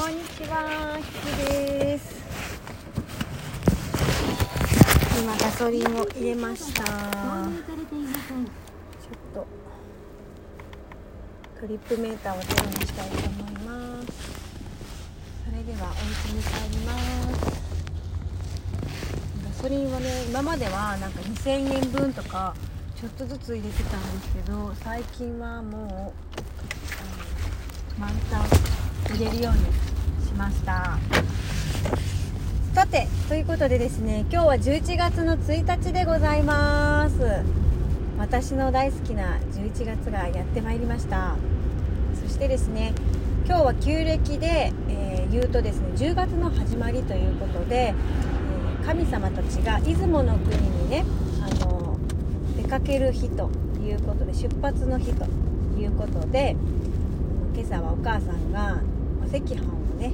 [0.00, 2.16] こんにちは、ひきです。
[5.20, 6.84] 今ガソリンを入れました。
[6.84, 6.94] ちょっ
[9.34, 9.46] と
[11.60, 12.46] トリップメーターを手
[12.78, 14.08] にしたいと思います。
[15.44, 15.98] それではお家
[16.32, 16.48] に帰
[16.78, 16.98] りま
[17.34, 17.60] す。
[19.44, 22.54] ガソリンはね、今まではなんか2000円分とか
[22.98, 25.90] ちょっとずつ入れてたんですけど、最近はもう
[27.98, 28.44] あの満タン
[29.14, 29.89] 入れるように
[30.40, 30.98] ました。
[32.74, 37.20] さてということでですね今日は11月の1日でございます。
[38.18, 41.36] 私の大好きな11月がやってまいりました。
[42.22, 42.94] そしてですね
[43.46, 51.04] 今日は旧暦で、えー言うとですね10月の始まりということで、えー神様たちが出雲の国にね
[51.42, 51.98] あの
[52.56, 53.50] 出かける日と
[53.84, 55.26] いうことで出発の日と
[55.78, 56.56] いうことで
[57.54, 58.80] 今朝はお母さんが
[59.30, 59.64] 赤飯を
[59.98, 60.12] ね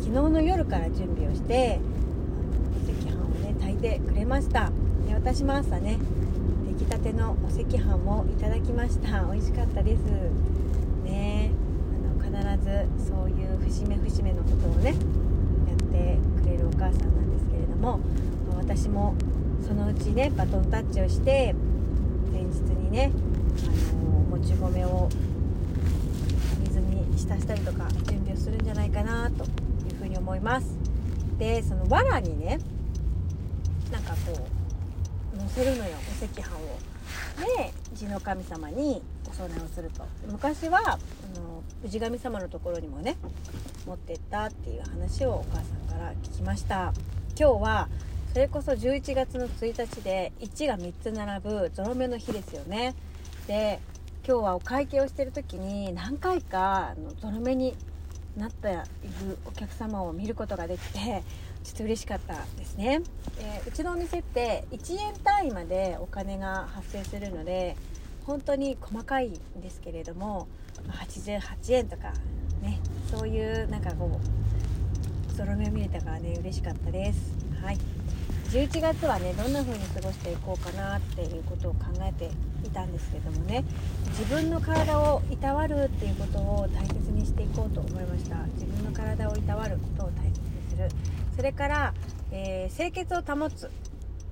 [0.00, 1.80] 昨日の夜から準備をして
[3.10, 4.70] あのお赤飯をね炊いてくれました。
[5.08, 5.98] で私も朝ね
[6.78, 9.24] 出来たてのお赤飯をいただきました。
[9.24, 10.00] 美味しかったです。
[11.04, 11.50] ね
[12.20, 18.00] あの必ずそういう節目節目のことをねやってくれるお母さんなんですけれども
[18.56, 19.14] 私も
[19.66, 21.54] そのうちねバトンタッチをして
[22.32, 23.12] 前日にね
[23.62, 25.08] あのもち米を
[27.16, 29.48] 浸したりとか準備をするんじゃないかなとい
[29.92, 30.66] うふうに思います。
[31.38, 32.58] でその藁にね
[33.92, 34.48] なんかこ
[35.34, 35.96] う乗せるのよ。
[36.22, 36.78] お赤飯を。
[37.58, 40.04] で地の神様にお供えをすると。
[40.30, 40.98] 昔はあ
[41.38, 43.16] の氏神様のところにもね
[43.86, 46.92] 持ってったっていう話をお母さんから聞きました。
[47.38, 47.88] 今日は
[48.32, 52.94] それこそ11月の1日で1が3つ並ぶゾロ目の日ですよね。
[53.46, 53.80] で
[54.26, 57.76] 今日はお会計をしてる時に何回かあのゾロ目に
[58.38, 61.22] なっているお客様を見ることができて
[61.62, 63.02] ちょっと嬉しかったですね、
[63.38, 67.76] えーうちのお店って1円単位までお金が発生するので
[68.26, 70.48] 本当に細かいんですけれども
[70.88, 72.14] ま88円とか
[72.62, 74.18] ねそういうなんかこ
[75.30, 77.34] うゾロ目を見れたからね嬉しかったです。
[77.62, 77.78] はい。
[78.50, 82.30] 11月はねどんな風に過ごしていこうかなっていうことを考えて
[82.64, 83.64] いたんですけどもね
[84.08, 88.36] 自分の体をいたわるっていうことを大切にしていこうと思いました。
[88.54, 90.34] 自分の体をいたわることを大切に
[90.70, 90.88] する。
[91.36, 91.94] それから、
[92.30, 93.70] えー清潔を保つ、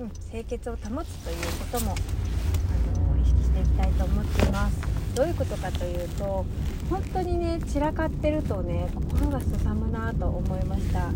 [0.00, 1.36] うん、清潔を保つという
[1.72, 4.80] こともあの意識していきたいと思っています。
[5.14, 6.44] どういうことかというと
[6.90, 11.10] 本当にね散らかってるとね心がすさむなと思いました。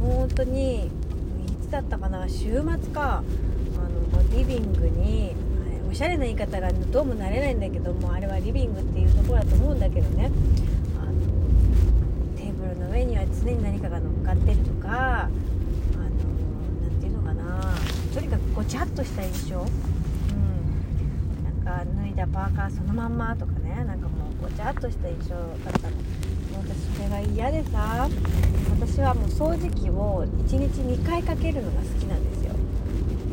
[0.00, 0.90] 本当にい
[1.62, 3.22] つだったかな週末か。
[3.76, 5.34] あのリビングに
[5.94, 10.28] おしゃれな言い方がどうもなれないんだけどもあれはリビングっていうところだと思うんだけどね。
[10.98, 11.12] あの
[12.36, 17.60] テーブルの上には常に何かが乗っかってるとかあのなんていうのかな。
[18.12, 19.60] とにかくごちゃっとした印象。
[19.60, 19.66] うん。
[21.44, 23.84] なんか脱いだパーカーそのまんまとかね。
[23.84, 25.94] なんかもうごちゃっとした印象だったの。
[26.58, 28.08] 私それが嫌でさ。
[28.80, 32.50] 私はもう掃除機を1日2回かけるのが好きなんですよ。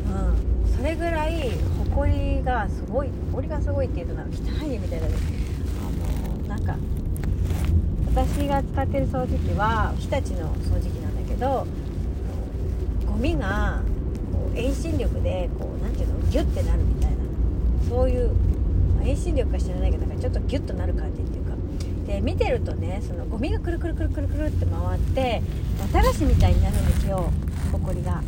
[0.06, 0.76] うん。
[0.76, 1.50] それぐらい
[1.94, 5.14] ホコリがすごいホコリがすごいっていうとなんか汚いみたいなね
[5.78, 6.76] あのなんか
[8.14, 11.66] 私が使ってる掃除機は日立の掃除機なんだけど
[13.06, 13.82] ゴミが
[14.32, 17.16] こう遠心力でこうなんていうのギュッてなるみたいな。
[17.88, 18.32] そういう、
[18.96, 21.52] まあ遠心力か知らないけどなんかちょっとギュッとなる感じっていうか。
[22.06, 25.42] で見てるとねそのゴミがくるくるくるくるくるって回って
[25.92, 27.30] 綿菓子みたいになるんですよ
[27.70, 28.22] ほこりが。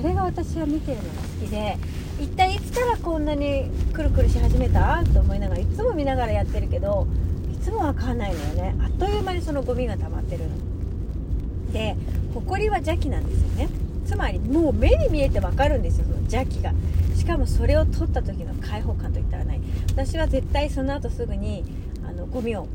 [0.00, 1.76] それが私は見てるのが好きで
[2.18, 5.04] 一体いつからこんなにくるくるし始めた？
[5.12, 7.06] と思いながらいつも見ながらやってるけど
[7.52, 8.74] いつもわかんないのよね。
[8.82, 11.72] あっという間にそのゴミが溜まってるの。
[11.72, 11.96] で
[12.32, 13.68] ホコリは邪気なんですよね。
[14.06, 16.72] つまりもう目に見えてわかるんですよその邪気が。
[17.14, 19.60] しかもそれを取った時の解放感といったらない。
[19.90, 21.62] 私は絶対その後すぐに
[22.08, 22.66] あのゴミを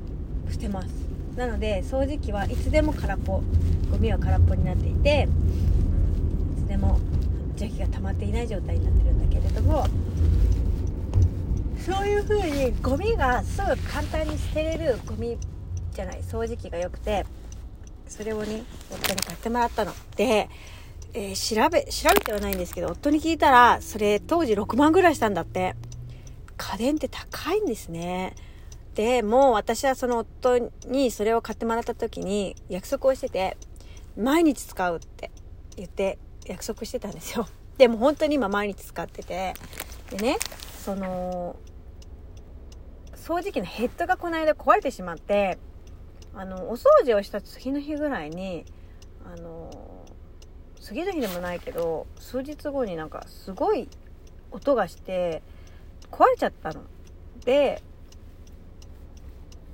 [0.52, 0.88] 捨てます。
[1.36, 3.42] なので掃除機はいつでも空っぽ
[3.92, 5.28] ゴミは空っぽになっていて
[6.60, 7.00] いつでも
[7.60, 9.88] 邪気が溜まっていない状態になってるんだけれども
[11.86, 15.38] そういう風にゴミがすぐ簡単に捨てれるゴミ
[15.92, 17.26] じゃない掃除機が良くて
[18.08, 19.94] それをね夫に買ってもらったの。
[20.16, 20.50] で、
[21.14, 25.76] えー調べ調べてはないんですけど夫に聞いたらそれ当時6万ぐらいしたんだって。
[26.58, 28.34] 家電って高いんですね。
[28.96, 30.58] でもう私はその夫
[30.88, 33.58] にそれを買ってもらった時に約束をしてて
[34.18, 35.32] 毎日使うって
[35.76, 37.48] 言って約束してたんですよ。
[37.78, 39.54] でも本当に今毎日使ってて。
[40.12, 40.38] でね
[40.84, 41.56] その
[43.16, 45.58] 掃除機のヘッドがこの間壊れてしまって
[46.36, 48.66] あのお掃除をした次の日ぐらいに
[49.26, 50.06] あの
[50.80, 53.90] 次の日でもないけど数日後になんかすごい
[54.52, 55.42] 音がして
[56.12, 56.82] 壊れちゃったの。
[57.44, 57.82] で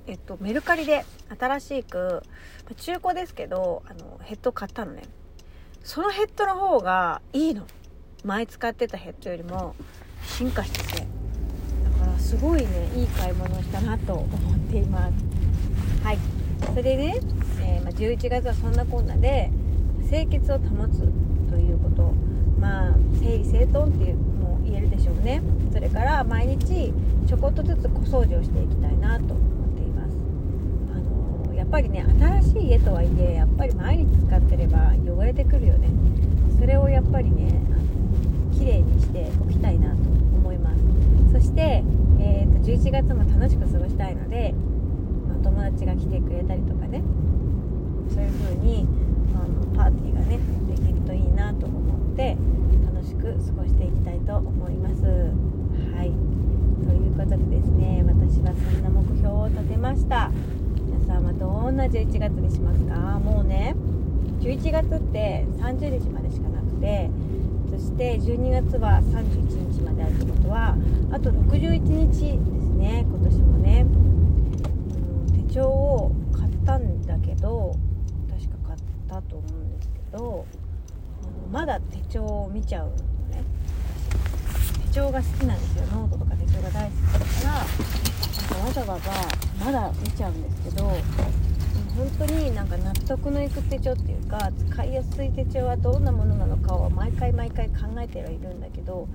[0.06, 1.04] えっとメルカリで
[1.38, 2.22] 新しく
[2.76, 5.02] 中古ですけどあのヘッド買ったのね。
[5.84, 7.66] そのヘッドの方がいいの。
[8.24, 9.74] 前使ってたヘッドよりも
[10.24, 11.00] 進化してて。
[11.00, 16.04] だからすごいねいい買い物をしたなと思っています。
[16.04, 16.18] はい。
[16.66, 17.20] それでね、
[17.60, 19.50] えー、まあ、11月はそんなこんなで
[20.08, 21.00] 清潔を保つ
[21.50, 22.12] ということ。
[22.60, 25.42] まあ整理整頓っていうも言えるでしょうね。
[25.72, 26.92] それから毎日
[27.26, 30.16] ちょこっとずつ小掃除をしていきたいなと思っています。
[30.94, 35.71] あの、やっぱりね新しい家とはいえやっぱり毎日使ってれば汚れてくるよ
[37.22, 37.60] りね
[38.52, 40.82] 綺麗にしておきたいなと思います。
[41.32, 41.82] そして、
[42.20, 44.54] えーと、11月も楽しく過ごしたいので
[45.28, 47.02] ま友達が来てくれたりとかね
[48.10, 48.86] そういう風に
[49.34, 50.38] あのパーティーがね
[50.68, 52.36] できるといいなと思って
[52.94, 55.02] 楽しく過ごしていきたいと思います。
[55.96, 56.12] はい。
[56.86, 60.30] ということでですね私はそんな目標を立てました。
[60.84, 63.18] 皆さんはどんな11月にしますか？
[63.18, 63.74] もうね。
[64.42, 67.08] 11月って30日までしかなくて
[67.70, 70.76] そして12月は31日まであるってことは
[71.12, 73.86] あと61日ですね今年もね。
[75.48, 77.76] 手帳を買ったんだけど
[78.28, 80.46] 確か買ったと思うんですけど
[81.22, 83.44] あのまだ手帳を見ちゃうのね。
[84.88, 85.84] 手帳が好きなんですよ。
[85.92, 90.90] ノートとか手帳が大好きだからなんかわざわざまだ見ちゃうんですけど
[91.96, 99.06] 本当になんか納得のいく手帳っていうか使いやすい手帳はどんなものなのかを毎回毎回考えてはいるんだけど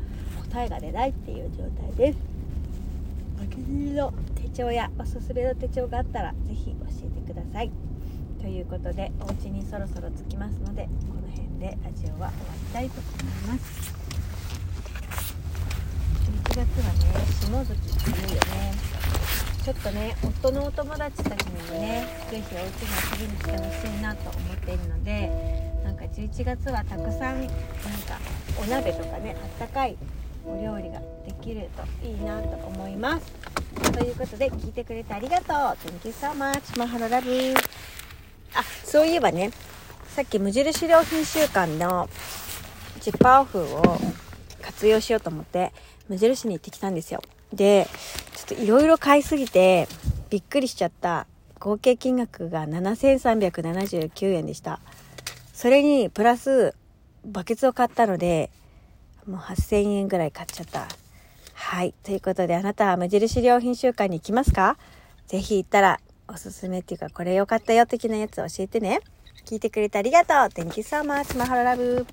[0.51, 2.19] 答えが出ないっていう状態です。
[3.39, 7.71] お気に入りの手帳やおすすめの手帳があったら是非教えてください。
[8.41, 13.93] ということでお家にそろそろ着きますのでこの辺でラジオは終わりたいと思います。
[16.45, 16.67] 11月はね
[17.41, 18.96] 下月っていうよね。
[19.67, 25.29] ちょっとね夫のお友達たちにもね是非お家に遊びに来てほしいなと思っているので
[25.83, 28.17] なんか11月はたくさんなんか
[28.61, 29.97] お鍋とかねあったかい
[30.45, 33.25] お料理ができるといいなと思います。
[33.91, 35.47] ということで聞いてくれてありがとう。
[35.49, 36.79] Thank you so much.
[36.79, 37.53] マハロラブ
[38.53, 39.51] あそういえばね
[40.15, 42.09] さっき無印良品週間の
[43.01, 43.99] ジッパーオフを
[44.61, 45.73] 活用しようと思って
[46.07, 47.21] 無印に行ってきたんですよ。
[47.53, 47.85] で
[48.47, 49.87] ちょっといろいろ買いすぎて
[50.29, 51.27] びっくりしちゃった
[51.59, 54.79] 合計金額が7379円でした
[55.53, 56.75] それにプラス
[57.25, 58.49] バケツを買ったので
[59.27, 60.87] もう8000円ぐらい買っちゃった。
[61.53, 61.93] はい。
[62.03, 64.77] ということで、あなたは無印良品週間に行きますか？
[65.27, 69.01] ぜひ行ったら、おすすめっていうか、これ良かったよ的なやつ教えてね。
[69.45, 71.37] 聞いてくれてありがとう !Thank you so much!
[71.37, 72.05] マハロラブ